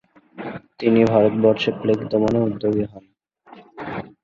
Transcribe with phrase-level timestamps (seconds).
[0.79, 3.03] তিনি ভারতবর্ষে প্লেগ দমনে উদ্যোগী হন।